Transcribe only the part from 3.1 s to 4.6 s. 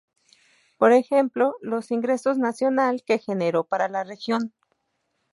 generó para la región.